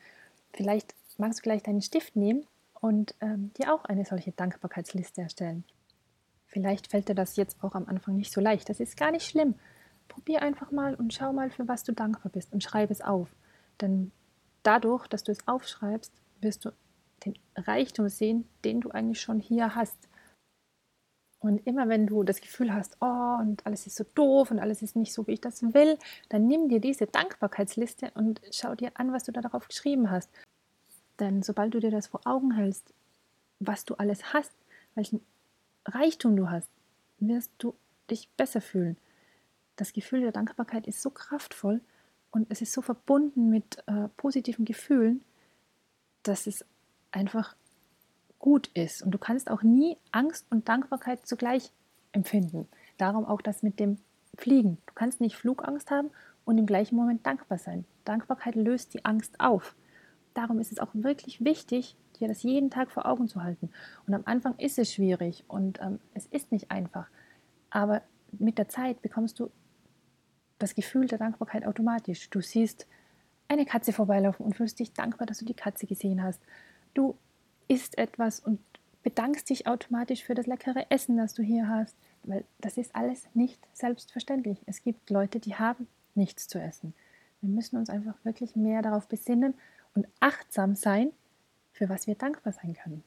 Vielleicht 0.54 0.96
magst 1.18 1.40
du 1.40 1.44
gleich 1.44 1.64
deinen 1.64 1.82
Stift 1.82 2.16
nehmen 2.16 2.46
und 2.80 3.16
ähm, 3.22 3.52
dir 3.54 3.74
auch 3.74 3.86
eine 3.86 4.06
solche 4.06 4.32
Dankbarkeitsliste 4.32 5.22
erstellen. 5.22 5.64
Vielleicht 6.48 6.88
fällt 6.92 7.10
dir 7.10 7.16
das 7.16 7.36
jetzt 7.36 7.64
auch 7.64 7.74
am 7.76 7.88
Anfang 7.88 8.16
nicht 8.16 8.32
so 8.32 8.40
leicht. 8.40 8.70
Das 8.70 8.80
ist 8.80 8.96
gar 8.96 9.12
nicht 9.12 9.28
schlimm. 9.28 9.56
Probier 10.08 10.42
einfach 10.42 10.72
mal 10.72 10.94
und 10.94 11.14
schau 11.14 11.34
mal, 11.34 11.50
für 11.50 11.68
was 11.68 11.84
du 11.84 11.94
dankbar 11.94 12.32
bist 12.32 12.54
und 12.54 12.62
schreibe 12.62 12.94
es 12.94 13.02
auf. 13.02 13.30
Denn 13.82 14.12
dadurch, 14.62 15.08
dass 15.08 15.24
du 15.24 15.32
es 15.32 15.48
aufschreibst, 15.48 16.14
wirst 16.42 16.66
du 16.66 16.72
den 17.26 17.34
Reichtum 17.56 18.10
sehen, 18.10 18.48
den 18.64 18.82
du 18.82 18.92
eigentlich 18.92 19.22
schon 19.22 19.40
hier 19.40 19.76
hast. 19.76 19.98
Und 21.40 21.66
immer 21.68 21.90
wenn 21.90 22.08
du 22.08 22.24
das 22.24 22.40
Gefühl 22.40 22.74
hast, 22.74 22.98
oh, 23.02 23.38
und 23.40 23.66
alles 23.66 23.88
ist 23.88 23.98
so 23.98 24.06
doof 24.16 24.52
und 24.52 24.60
alles 24.60 24.82
ist 24.82 24.96
nicht 24.96 25.14
so, 25.14 25.28
wie 25.28 25.34
ich 25.34 25.42
das 25.42 25.62
will, 25.74 25.98
dann 26.30 26.48
nimm 26.48 26.70
dir 26.70 26.80
diese 26.80 27.06
Dankbarkeitsliste 27.08 28.12
und 28.16 28.42
schau 28.52 28.76
dir 28.76 28.92
an, 28.94 29.12
was 29.12 29.24
du 29.24 29.32
da 29.32 29.42
darauf 29.42 29.68
geschrieben 29.68 30.10
hast. 30.10 30.30
Denn 31.24 31.42
sobald 31.42 31.74
du 31.74 31.80
dir 31.80 31.90
das 31.90 32.08
vor 32.08 32.20
Augen 32.26 32.54
hältst, 32.54 32.94
was 33.60 33.86
du 33.86 33.96
alles 33.96 34.34
hast, 34.34 34.52
welchen 34.94 35.22
Reichtum 35.86 36.36
du 36.36 36.50
hast, 36.50 36.70
wirst 37.20 37.50
du 37.60 37.76
dich 38.10 38.30
besser 38.36 38.60
fühlen. 38.60 38.98
Das 39.78 39.94
Gefühl 39.94 40.20
der 40.20 40.34
Dankbarkeit 40.34 40.86
ist 40.86 41.02
so 41.02 41.10
kraftvoll 41.10 41.80
und 42.32 42.48
es 42.50 42.62
ist 42.62 42.74
so 42.74 42.82
verbunden 42.82 43.50
mit 43.50 43.82
äh, 43.88 44.10
positiven 44.18 44.66
Gefühlen, 44.66 45.24
dass 46.24 46.46
es 46.46 46.66
einfach 47.12 47.56
gut 48.38 48.68
ist. 48.74 49.02
Und 49.02 49.12
du 49.12 49.18
kannst 49.18 49.50
auch 49.50 49.64
nie 49.64 49.96
Angst 50.12 50.46
und 50.50 50.68
Dankbarkeit 50.68 51.26
zugleich 51.26 51.72
empfinden. 52.12 52.68
Darum 52.98 53.24
auch 53.24 53.42
das 53.42 53.64
mit 53.64 53.80
dem 53.80 53.98
Fliegen. 54.38 54.78
Du 54.88 54.94
kannst 54.94 55.22
nicht 55.22 55.38
Flugangst 55.38 55.90
haben 55.90 56.10
und 56.44 56.58
im 56.58 56.66
gleichen 56.66 56.98
Moment 56.98 57.26
dankbar 57.26 57.60
sein. 57.60 57.86
Dankbarkeit 58.04 58.56
löst 58.56 58.94
die 58.94 59.06
Angst 59.06 59.40
auf. 59.40 59.74
Darum 60.34 60.60
ist 60.60 60.72
es 60.72 60.80
auch 60.80 60.90
wirklich 60.94 61.44
wichtig, 61.44 61.96
dir 62.20 62.28
das 62.28 62.44
jeden 62.44 62.70
Tag 62.70 62.92
vor 62.92 63.06
Augen 63.06 63.28
zu 63.28 63.44
halten. 63.44 63.70
Und 64.08 64.14
am 64.14 64.24
Anfang 64.26 64.56
ist 64.58 64.80
es 64.80 64.94
schwierig 64.94 65.44
und 65.48 65.80
ähm, 65.82 66.00
es 66.14 66.26
ist 66.28 66.52
nicht 66.52 66.72
einfach. 66.72 67.08
Aber 67.70 68.02
mit 68.32 68.58
der 68.58 68.70
Zeit 68.70 69.02
bekommst 69.02 69.40
du 69.40 69.52
das 70.60 70.76
Gefühl 70.76 71.08
der 71.08 71.18
Dankbarkeit 71.18 71.66
automatisch. 71.66 72.30
Du 72.30 72.42
siehst 72.42 72.88
eine 73.48 73.66
Katze 73.66 73.94
vorbeilaufen 73.94 74.46
und 74.46 74.56
fühlst 74.56 74.80
dich 74.80 74.94
dankbar, 74.94 75.28
dass 75.28 75.40
du 75.40 75.46
die 75.46 75.54
Katze 75.54 75.86
gesehen 75.86 76.24
hast. 76.24 76.42
Du 76.94 77.16
isst 77.68 77.98
etwas 77.98 78.40
und 78.40 78.60
bedankst 79.04 79.50
dich 79.50 79.68
automatisch 79.68 80.24
für 80.24 80.34
das 80.34 80.48
leckere 80.48 80.90
Essen, 80.90 81.18
das 81.18 81.34
du 81.34 81.44
hier 81.44 81.68
hast, 81.68 81.96
weil 82.24 82.46
das 82.60 82.78
ist 82.78 82.96
alles 82.96 83.28
nicht 83.34 83.60
selbstverständlich. 83.74 84.60
Es 84.66 84.82
gibt 84.82 85.10
Leute, 85.10 85.40
die 85.40 85.56
haben 85.56 85.88
nichts 86.16 86.48
zu 86.48 86.60
essen. 86.60 86.94
Wir 87.42 87.50
müssen 87.50 87.76
uns 87.76 87.90
einfach 87.90 88.16
wirklich 88.24 88.56
mehr 88.56 88.82
darauf 88.82 89.08
besinnen 89.08 89.54
und 89.94 90.08
achtsam 90.20 90.76
sein, 90.76 91.12
für 91.72 91.90
was 91.90 92.08
wir 92.08 92.16
dankbar 92.16 92.54
sein 92.54 92.74
können. 92.74 93.04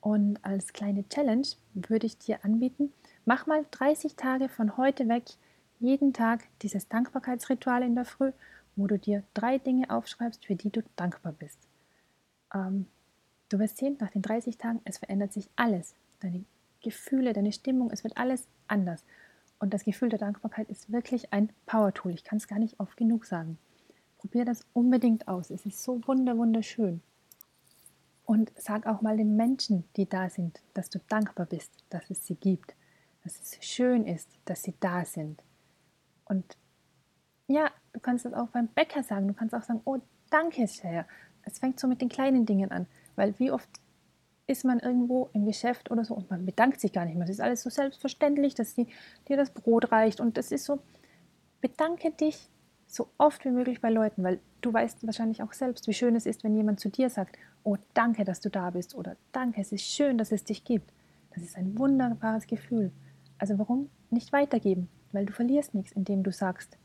Und 0.00 0.44
als 0.44 0.72
kleine 0.72 1.08
Challenge 1.08 1.46
würde 1.74 2.06
ich 2.06 2.18
dir 2.18 2.44
anbieten, 2.44 2.92
mach 3.24 3.46
mal 3.46 3.66
30 3.70 4.14
Tage 4.14 4.48
von 4.48 4.76
heute 4.76 5.08
weg 5.08 5.24
jeden 5.80 6.12
Tag 6.12 6.44
dieses 6.62 6.88
Dankbarkeitsritual 6.88 7.82
in 7.82 7.94
der 7.94 8.04
Früh, 8.04 8.32
wo 8.76 8.86
du 8.86 8.98
dir 8.98 9.22
drei 9.34 9.58
Dinge 9.58 9.90
aufschreibst, 9.90 10.46
für 10.46 10.54
die 10.54 10.70
du 10.70 10.82
dankbar 10.96 11.32
bist. 11.32 11.58
Ähm, 12.54 12.86
Du 13.48 13.58
wirst 13.58 13.78
sehen, 13.78 13.96
nach 13.98 14.10
den 14.10 14.22
30 14.22 14.58
Tagen, 14.58 14.80
es 14.84 14.98
verändert 14.98 15.32
sich 15.32 15.48
alles. 15.56 15.94
Deine 16.20 16.44
Gefühle, 16.82 17.32
deine 17.32 17.52
Stimmung, 17.52 17.90
es 17.90 18.04
wird 18.04 18.16
alles 18.18 18.46
anders. 18.66 19.04
Und 19.58 19.72
das 19.72 19.84
Gefühl 19.84 20.10
der 20.10 20.18
Dankbarkeit 20.18 20.68
ist 20.68 20.92
wirklich 20.92 21.32
ein 21.32 21.50
Power-Tool. 21.66 22.12
Ich 22.12 22.24
kann 22.24 22.36
es 22.36 22.46
gar 22.46 22.58
nicht 22.58 22.78
oft 22.78 22.96
genug 22.96 23.24
sagen. 23.24 23.58
Probier 24.18 24.44
das 24.44 24.66
unbedingt 24.72 25.28
aus. 25.28 25.50
Es 25.50 25.64
ist 25.64 25.82
so 25.82 26.00
wunder, 26.06 26.36
wunderschön. 26.36 27.00
Und 28.24 28.52
sag 28.56 28.86
auch 28.86 29.00
mal 29.00 29.16
den 29.16 29.36
Menschen, 29.36 29.84
die 29.96 30.06
da 30.06 30.28
sind, 30.28 30.60
dass 30.74 30.90
du 30.90 30.98
dankbar 31.08 31.46
bist, 31.46 31.72
dass 31.88 32.10
es 32.10 32.26
sie 32.26 32.34
gibt, 32.34 32.74
dass 33.24 33.40
es 33.40 33.64
schön 33.64 34.06
ist, 34.06 34.28
dass 34.44 34.62
sie 34.62 34.74
da 34.80 35.04
sind. 35.04 35.42
Und 36.26 36.56
ja, 37.46 37.70
du 37.92 38.00
kannst 38.00 38.26
es 38.26 38.34
auch 38.34 38.48
beim 38.48 38.68
Bäcker 38.68 39.02
sagen. 39.02 39.28
Du 39.28 39.34
kannst 39.34 39.54
auch 39.54 39.62
sagen, 39.62 39.80
oh, 39.84 39.98
danke 40.30 40.66
sehr. 40.66 41.06
Es 41.42 41.58
fängt 41.58 41.80
so 41.80 41.86
mit 41.86 42.02
den 42.02 42.10
kleinen 42.10 42.44
Dingen 42.44 42.70
an, 42.70 42.86
weil 43.16 43.38
wie 43.38 43.50
oft 43.50 43.70
ist 44.46 44.64
man 44.64 44.80
irgendwo 44.80 45.28
im 45.32 45.44
Geschäft 45.44 45.90
oder 45.90 46.04
so 46.04 46.14
und 46.14 46.30
man 46.30 46.44
bedankt 46.44 46.80
sich 46.80 46.92
gar 46.92 47.04
nicht 47.04 47.14
mehr. 47.14 47.24
Es 47.24 47.30
ist 47.30 47.40
alles 47.40 47.62
so 47.62 47.70
selbstverständlich, 47.70 48.54
dass 48.54 48.74
sie 48.74 48.88
dir 49.28 49.36
das 49.36 49.50
Brot 49.50 49.92
reicht 49.92 50.20
und 50.20 50.36
das 50.36 50.52
ist 50.52 50.64
so, 50.64 50.80
bedanke 51.60 52.10
dich 52.10 52.48
so 52.88 53.08
oft 53.18 53.44
wie 53.44 53.50
möglich 53.50 53.80
bei 53.80 53.90
Leuten, 53.90 54.24
weil 54.24 54.40
du 54.62 54.72
weißt 54.72 55.06
wahrscheinlich 55.06 55.42
auch 55.42 55.52
selbst, 55.52 55.86
wie 55.86 55.92
schön 55.92 56.16
es 56.16 56.26
ist, 56.26 56.42
wenn 56.42 56.56
jemand 56.56 56.80
zu 56.80 56.88
dir 56.88 57.10
sagt, 57.10 57.36
oh 57.62 57.76
danke, 57.94 58.24
dass 58.24 58.40
du 58.40 58.48
da 58.48 58.70
bist 58.70 58.94
oder 58.94 59.16
danke, 59.32 59.60
es 59.60 59.72
ist 59.72 59.84
schön, 59.84 60.18
dass 60.18 60.32
es 60.32 60.44
dich 60.44 60.64
gibt. 60.64 60.90
Das 61.34 61.42
ist 61.42 61.56
ein 61.56 61.78
wunderbares 61.78 62.46
Gefühl. 62.46 62.90
Also 63.36 63.58
warum 63.58 63.90
nicht 64.10 64.32
weitergeben? 64.32 64.88
Weil 65.12 65.26
du 65.26 65.32
verlierst 65.32 65.74
nichts, 65.74 65.92
indem 65.92 66.22
du 66.22 66.32
sagst, 66.32 66.78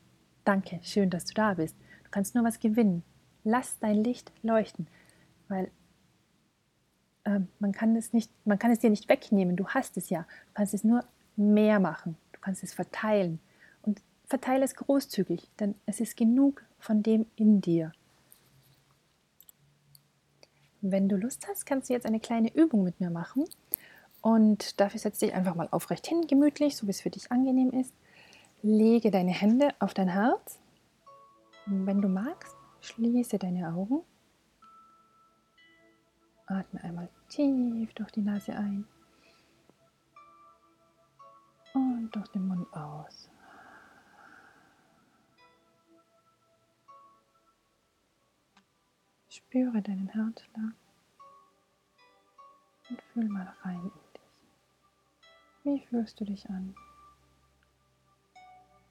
danke, 0.43 0.79
schön, 0.83 1.09
dass 1.09 1.25
du 1.25 1.33
da 1.33 1.53
bist. 1.53 1.75
Du 2.03 2.09
kannst 2.11 2.35
nur 2.35 2.43
was 2.43 2.59
gewinnen. 2.59 3.03
Lass 3.45 3.79
dein 3.79 4.03
Licht 4.03 4.31
leuchten, 4.43 4.87
weil 5.47 5.71
äh, 7.23 7.39
man, 7.59 7.71
kann 7.71 7.95
es 7.95 8.13
nicht, 8.13 8.31
man 8.45 8.59
kann 8.59 8.71
es 8.71 8.79
dir 8.79 8.89
nicht 8.89 9.09
wegnehmen, 9.09 9.55
du 9.55 9.67
hast 9.67 9.97
es 9.97 10.09
ja. 10.09 10.21
Du 10.21 10.53
kannst 10.55 10.73
es 10.73 10.83
nur 10.83 11.05
mehr 11.35 11.79
machen, 11.79 12.17
du 12.33 12.39
kannst 12.39 12.63
es 12.63 12.73
verteilen. 12.73 13.39
Und 14.33 14.39
verteile 14.39 14.65
es 14.65 14.73
großzügig, 14.73 15.47
denn 15.59 15.75
es 15.85 15.99
ist 15.99 16.17
genug 16.17 16.63
von 16.79 17.03
dem 17.03 17.27
in 17.35 17.61
dir. 17.61 17.91
Wenn 20.81 21.07
du 21.07 21.17
Lust 21.17 21.47
hast, 21.47 21.67
kannst 21.67 21.87
du 21.87 21.93
jetzt 21.93 22.07
eine 22.07 22.19
kleine 22.19 22.51
Übung 22.55 22.83
mit 22.83 22.99
mir 22.99 23.11
machen. 23.11 23.45
Und 24.21 24.79
dafür 24.79 24.99
setz 24.99 25.19
dich 25.19 25.35
einfach 25.35 25.53
mal 25.53 25.67
aufrecht 25.69 26.07
hin, 26.07 26.25
gemütlich, 26.25 26.75
so 26.75 26.87
wie 26.87 26.89
es 26.89 27.01
für 27.01 27.11
dich 27.11 27.31
angenehm 27.31 27.69
ist. 27.79 27.93
Lege 28.63 29.11
deine 29.11 29.29
Hände 29.29 29.69
auf 29.77 29.93
dein 29.93 30.07
Herz. 30.07 30.57
wenn 31.67 32.01
du 32.01 32.07
magst, 32.07 32.55
schließe 32.81 33.37
deine 33.37 33.71
Augen 33.71 34.01
Atme 36.47 36.83
einmal 36.83 37.09
tief 37.29 37.93
durch 37.93 38.09
die 38.09 38.21
Nase 38.21 38.55
ein 38.55 38.87
und 41.75 42.09
durch 42.15 42.29
den 42.29 42.47
Mund 42.47 42.65
aus. 42.73 43.29
Spüre 49.33 49.81
deinen 49.81 50.09
Herzschlag 50.09 50.75
und 52.87 53.01
fühl 53.01 53.27
mal 53.27 53.51
rein 53.63 53.81
in 53.81 54.13
dich. 54.13 54.21
Wie 55.63 55.87
fühlst 55.87 56.19
du 56.19 56.25
dich 56.25 56.47
an? 56.51 56.75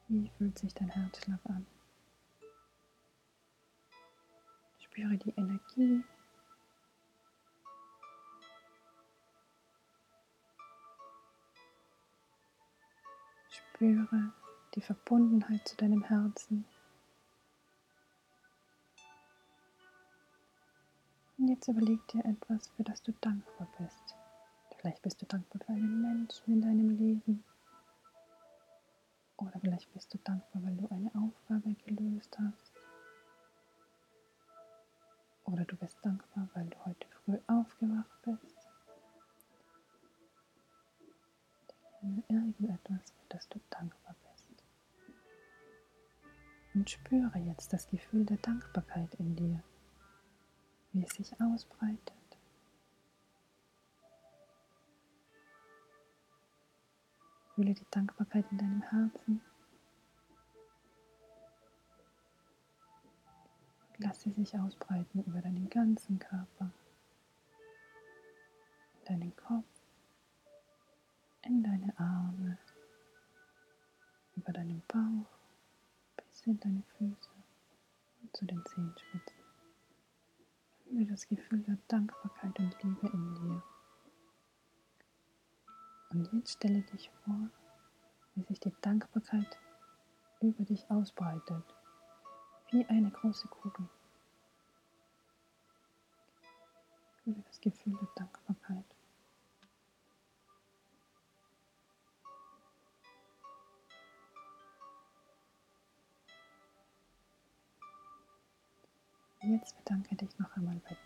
Wie 0.08 0.28
fühlt 0.36 0.58
sich 0.58 0.74
dein 0.74 0.88
Herzschlag 0.88 1.38
an? 1.44 1.64
Spüre 4.80 5.16
die 5.16 5.32
Energie 5.36 6.02
Spüre 13.48 14.32
die 14.74 14.80
Verbundenheit 14.80 15.68
zu 15.68 15.76
deinem 15.76 16.02
Herzen. 16.02 16.64
Jetzt 21.52 21.68
überleg 21.68 22.06
dir 22.08 22.24
etwas, 22.24 22.68
für 22.68 22.82
das 22.82 23.02
du 23.02 23.12
dankbar 23.20 23.68
bist. 23.78 24.16
Vielleicht 24.78 25.02
bist 25.02 25.20
du 25.20 25.26
dankbar 25.26 25.60
für 25.64 25.72
einen 25.72 26.00
Menschen 26.00 26.54
in 26.54 26.62
deinem 26.62 26.90
Leben. 26.90 27.44
Oder 29.36 29.52
vielleicht 29.60 29.92
bist 29.92 30.12
du 30.14 30.18
dankbar, 30.24 30.62
weil 30.62 30.76
du 30.76 30.88
eine 30.88 31.10
Aufgabe 31.14 31.74
gelöst 31.84 32.36
hast. 32.38 32.72
Oder 35.44 35.64
du 35.64 35.76
bist 35.76 35.98
dankbar, 36.02 36.48
weil 36.54 36.66
du 36.66 36.84
heute 36.86 37.06
früh 37.24 37.38
aufgewacht 37.46 38.22
bist. 38.22 38.58
irgendetwas, 42.28 43.12
für 43.12 43.28
das 43.28 43.48
du 43.48 43.60
dankbar 43.70 44.16
bist. 44.28 44.64
Und 46.74 46.90
spüre 46.90 47.38
jetzt 47.38 47.72
das 47.72 47.88
Gefühl 47.88 48.24
der 48.24 48.38
Dankbarkeit 48.38 49.14
in 49.20 49.36
dir, 49.36 49.62
wie 50.92 51.04
es 51.04 51.14
sich 51.14 51.40
ausbreitet. 51.40 52.12
Fühle 57.54 57.74
die 57.74 57.86
Dankbarkeit 57.90 58.44
in 58.50 58.58
deinem 58.58 58.82
Herzen. 58.82 59.42
Lass 63.98 64.22
sie 64.22 64.32
sich 64.32 64.58
ausbreiten 64.58 65.22
über 65.24 65.40
deinen 65.40 65.68
ganzen 65.68 66.18
Körper, 66.18 66.70
deinen 69.04 69.36
Kopf 69.36 69.64
in 71.42 71.62
deine 71.62 71.96
Arme, 71.98 72.58
über 74.34 74.52
deinen 74.52 74.82
Bauch 74.88 75.30
bis 76.16 76.46
in 76.46 76.58
deine 76.58 76.82
Füße 76.96 77.30
und 78.22 78.36
zu 78.36 78.44
den 78.46 78.64
Zehenspitzen. 78.64 79.41
Fühle 80.92 81.06
das 81.06 81.26
Gefühl 81.26 81.62
der 81.62 81.78
Dankbarkeit 81.88 82.58
und 82.58 82.76
Liebe 82.82 83.06
in 83.06 83.34
dir. 83.34 83.62
Und 86.10 86.30
jetzt 86.34 86.52
stelle 86.52 86.82
dich 86.82 87.10
vor, 87.24 87.48
wie 88.34 88.42
sich 88.42 88.60
die 88.60 88.74
Dankbarkeit 88.82 89.58
über 90.42 90.64
dich 90.64 90.84
ausbreitet, 90.90 91.64
wie 92.72 92.84
eine 92.84 93.10
große 93.10 93.48
Kugel. 93.48 93.88
Fühle 97.24 97.42
das 97.46 97.58
Gefühl 97.62 97.96
der 97.98 98.08
Dankbarkeit. 98.14 98.61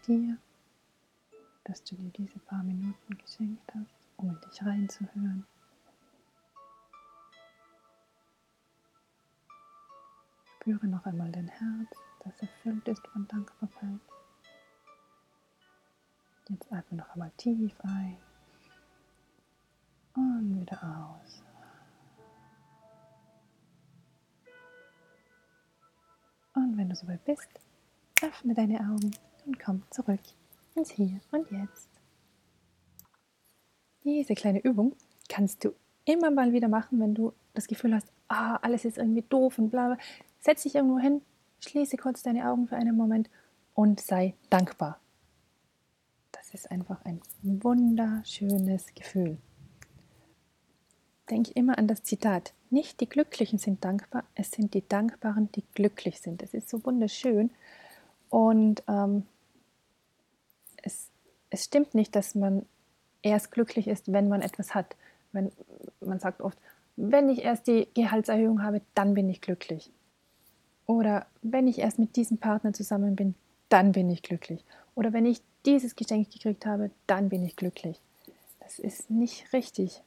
Dir, 0.06 0.38
dass 1.64 1.82
du 1.84 1.96
dir 1.96 2.10
diese 2.10 2.38
paar 2.38 2.62
Minuten 2.62 3.18
geschenkt 3.18 3.72
hast, 3.74 4.08
um 4.16 4.30
in 4.30 4.40
dich 4.40 4.62
reinzuhören. 4.62 5.46
Spüre 10.60 10.86
noch 10.86 11.04
einmal 11.06 11.30
dein 11.32 11.48
Herz, 11.48 11.90
das 12.24 12.40
erfüllt 12.40 12.86
ist 12.88 13.06
von 13.08 13.26
Dankbarkeit. 13.28 14.00
Jetzt 16.48 16.72
atme 16.72 16.98
noch 16.98 17.08
einmal 17.10 17.32
tief 17.36 17.72
ein 17.82 18.16
und 20.14 20.60
wieder 20.60 20.82
aus. 20.82 21.42
Und 26.54 26.76
wenn 26.76 26.88
du 26.88 26.94
soweit 26.94 27.24
bist, 27.24 27.48
Öffne 28.22 28.54
deine 28.54 28.80
Augen 28.80 29.10
und 29.46 29.58
komm 29.58 29.82
zurück 29.90 30.20
ins 30.74 30.90
Hier 30.90 31.20
und 31.30 31.50
Jetzt. 31.50 31.88
Diese 34.04 34.34
kleine 34.34 34.60
Übung 34.60 34.94
kannst 35.28 35.64
du 35.64 35.74
immer 36.04 36.30
mal 36.30 36.52
wieder 36.52 36.68
machen, 36.68 37.00
wenn 37.00 37.14
du 37.14 37.32
das 37.54 37.66
Gefühl 37.66 37.94
hast, 37.94 38.12
ah, 38.28 38.56
alles 38.56 38.84
ist 38.84 38.98
irgendwie 38.98 39.24
doof 39.28 39.58
und 39.58 39.70
bla 39.70 39.88
bla. 39.88 39.98
Setz 40.40 40.62
dich 40.62 40.74
irgendwo 40.74 40.98
hin, 40.98 41.22
schließe 41.60 41.96
kurz 41.96 42.22
deine 42.22 42.48
Augen 42.48 42.68
für 42.68 42.76
einen 42.76 42.96
Moment 42.96 43.28
und 43.74 44.00
sei 44.00 44.34
dankbar. 44.50 45.00
Das 46.32 46.54
ist 46.54 46.70
einfach 46.70 47.04
ein 47.04 47.20
wunderschönes 47.42 48.94
Gefühl. 48.94 49.38
Denk 51.30 51.50
immer 51.56 51.76
an 51.76 51.88
das 51.88 52.04
Zitat. 52.04 52.52
Nicht 52.70 53.00
die 53.00 53.08
Glücklichen 53.08 53.58
sind 53.58 53.84
dankbar, 53.84 54.24
es 54.34 54.52
sind 54.52 54.74
die 54.74 54.86
Dankbaren, 54.86 55.50
die 55.52 55.64
glücklich 55.74 56.20
sind. 56.20 56.42
Das 56.42 56.54
ist 56.54 56.68
so 56.68 56.84
wunderschön. 56.84 57.50
Und 58.28 58.84
ähm, 58.86 59.24
es, 61.56 61.64
stimmt 61.64 61.94
nicht, 61.94 62.14
dass 62.14 62.34
man 62.34 62.66
erst 63.22 63.50
glücklich 63.50 63.88
ist, 63.88 64.12
wenn 64.12 64.28
man 64.28 64.42
etwas 64.42 64.74
hat. 64.74 64.96
Wenn, 65.32 65.50
man 66.00 66.18
sagt 66.18 66.40
oft, 66.40 66.58
wenn 66.96 67.28
ich 67.28 67.42
erst 67.42 67.66
die 67.66 67.88
Gehaltserhöhung 67.94 68.62
habe, 68.62 68.80
dann 68.94 69.14
bin 69.14 69.28
ich 69.28 69.40
glücklich. 69.40 69.90
Oder 70.86 71.26
wenn 71.42 71.66
ich 71.66 71.78
erst 71.78 71.98
mit 71.98 72.16
diesem 72.16 72.38
Partner 72.38 72.72
zusammen 72.72 73.16
bin, 73.16 73.34
dann 73.68 73.92
bin 73.92 74.08
ich 74.08 74.22
glücklich. 74.22 74.64
Oder 74.94 75.12
wenn 75.12 75.26
ich 75.26 75.40
dieses 75.66 75.96
Geschenk 75.96 76.30
gekriegt 76.30 76.64
habe, 76.64 76.90
dann 77.06 77.28
bin 77.28 77.44
ich 77.44 77.56
glücklich. 77.56 78.00
Das 78.60 78.78
ist 78.78 79.10
nicht 79.10 79.52
richtig. 79.52 80.02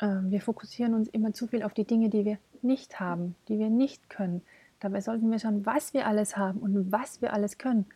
Ähm, 0.00 0.30
wir 0.30 0.40
fokussieren 0.40 0.94
uns 0.94 1.08
immer 1.08 1.32
zu 1.32 1.46
viel 1.46 1.62
auf 1.62 1.74
die 1.74 1.84
Dinge, 1.84 2.10
die 2.10 2.24
wir 2.24 2.38
nicht 2.62 3.00
haben, 3.00 3.34
die 3.48 3.58
wir 3.58 3.70
nicht 3.70 4.10
können. 4.10 4.42
Dabei 4.80 5.00
sollten 5.00 5.30
wir 5.30 5.38
schauen, 5.38 5.66
was 5.66 5.94
wir 5.94 6.06
alles 6.06 6.36
haben 6.36 6.60
und 6.60 6.92
was 6.92 7.20
wir 7.20 7.32
alles 7.32 7.58
können, 7.58 7.86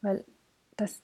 weil 0.00 0.24
das 0.76 1.02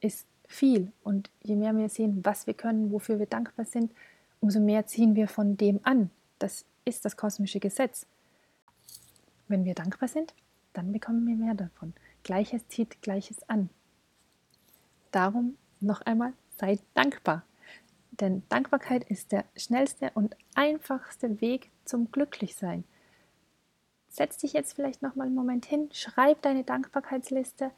ist 0.00 0.26
viel. 0.46 0.92
Und 1.04 1.30
je 1.42 1.56
mehr 1.56 1.76
wir 1.76 1.88
sehen, 1.88 2.24
was 2.24 2.46
wir 2.46 2.54
können, 2.54 2.90
wofür 2.90 3.18
wir 3.18 3.26
dankbar 3.26 3.66
sind, 3.66 3.92
umso 4.40 4.60
mehr 4.60 4.86
ziehen 4.86 5.14
wir 5.14 5.28
von 5.28 5.56
dem 5.56 5.80
an. 5.82 6.10
Das 6.38 6.64
ist 6.84 7.04
das 7.04 7.16
kosmische 7.16 7.60
Gesetz. 7.60 8.06
Wenn 9.46 9.64
wir 9.64 9.74
dankbar 9.74 10.08
sind, 10.08 10.34
dann 10.72 10.92
bekommen 10.92 11.26
wir 11.26 11.36
mehr 11.36 11.54
davon. 11.54 11.94
Gleiches 12.22 12.66
zieht 12.68 13.00
Gleiches 13.02 13.48
an. 13.48 13.70
Darum 15.10 15.56
noch 15.80 16.02
einmal, 16.02 16.32
sei 16.56 16.78
dankbar. 16.94 17.44
Denn 18.10 18.42
Dankbarkeit 18.48 19.04
ist 19.04 19.32
der 19.32 19.44
schnellste 19.56 20.10
und 20.14 20.36
einfachste 20.54 21.40
Weg 21.40 21.70
zum 21.84 22.10
Glücklichsein. 22.10 22.84
Setz 24.08 24.38
dich 24.38 24.52
jetzt 24.52 24.72
vielleicht 24.72 25.02
noch 25.02 25.14
mal 25.14 25.26
einen 25.26 25.34
Moment 25.34 25.66
hin, 25.66 25.88
schreib 25.92 26.42
deine 26.42 26.64
Dankbarkeitsliste 26.64 27.70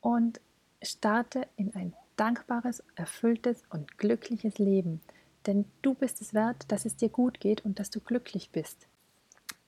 und 0.00 0.40
starte 0.88 1.46
in 1.56 1.74
ein 1.74 1.94
dankbares, 2.16 2.82
erfülltes 2.94 3.62
und 3.70 3.98
glückliches 3.98 4.58
Leben. 4.58 5.00
Denn 5.46 5.64
du 5.82 5.94
bist 5.94 6.20
es 6.20 6.34
wert, 6.34 6.64
dass 6.68 6.84
es 6.84 6.96
dir 6.96 7.08
gut 7.08 7.40
geht 7.40 7.64
und 7.64 7.78
dass 7.78 7.90
du 7.90 8.00
glücklich 8.00 8.50
bist. 8.50 8.86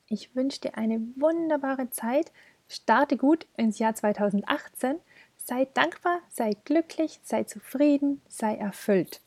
Ich 0.09 0.35
wünsche 0.35 0.61
dir 0.61 0.77
eine 0.77 1.01
wunderbare 1.17 1.91
Zeit. 1.91 2.33
Starte 2.69 3.17
gut 3.17 3.47
ins 3.57 3.79
Jahr 3.79 3.95
2018. 3.95 4.97
Sei 5.37 5.67
dankbar, 5.75 6.21
sei 6.31 6.57
glücklich, 6.65 7.21
sei 7.23 7.45
zufrieden, 7.45 8.21
sei 8.29 8.57
erfüllt. 8.57 9.21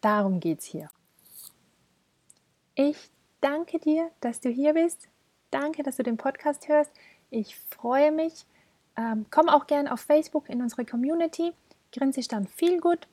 Darum 0.00 0.40
geht 0.40 0.60
es 0.60 0.64
hier. 0.64 0.88
Ich 2.74 3.10
danke 3.40 3.78
dir, 3.78 4.10
dass 4.20 4.40
du 4.40 4.48
hier 4.48 4.74
bist. 4.74 5.08
Danke, 5.50 5.82
dass 5.82 5.96
du 5.96 6.02
den 6.02 6.16
Podcast 6.16 6.68
hörst. 6.68 6.90
Ich 7.30 7.56
freue 7.56 8.12
mich. 8.12 8.46
Ähm, 8.96 9.26
komm 9.30 9.48
auch 9.48 9.66
gerne 9.66 9.92
auf 9.92 10.00
Facebook 10.00 10.48
in 10.48 10.62
unsere 10.62 10.84
Community. 10.84 11.52
Grinsestand 11.92 12.50
viel 12.50 12.80
gut. 12.80 13.06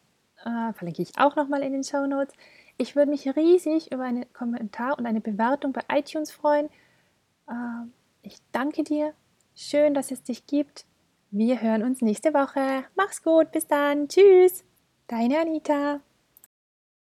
Äh, 0.43 0.74
verlinke 0.74 1.01
ich 1.01 1.17
auch 1.17 1.36
nochmal 1.36 1.63
in 1.63 1.74
den 1.74 1.84
Show 1.84 2.05
Notes. 2.05 2.34
Ich 2.77 2.96
würde 2.96 3.12
mich 3.12 3.36
riesig 3.36 3.91
über 3.91 4.03
einen 4.03 4.31
Kommentar 4.34 4.98
und 4.98 5.05
eine 5.05 5.22
Bewertung 5.22 5.74
bei 5.74 5.81
iTunes 5.91 6.31
freuen. 6.31 6.67
Äh, 7.48 7.88
ich 8.22 8.38
danke 8.51 8.84
dir. 8.84 9.13
Schön, 9.55 9.93
dass 9.93 10.12
es 10.12 10.22
dich 10.24 10.46
gibt. 10.46 10.86
Wir 11.31 11.62
hören 11.62 11.84
uns 11.84 12.01
nächste 12.01 12.34
Woche. 12.34 12.86
Mach's 12.96 13.24
gut. 13.24 13.51
Bis 13.51 13.67
dann. 13.67 14.07
Tschüss. 14.07 14.63
Deine 15.07 15.39
Anita. 15.39 16.01